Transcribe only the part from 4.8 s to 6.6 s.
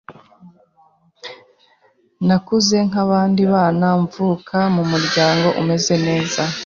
muryango umeze neza